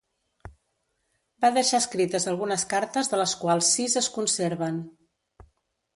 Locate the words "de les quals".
3.15-3.73